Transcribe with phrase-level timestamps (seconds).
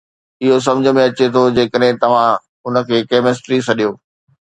[0.43, 2.35] اهو سمجھ ۾ اچي ٿو جيڪڏهن توهان
[2.67, 3.91] ان کي ڪيمسٽري سڏيو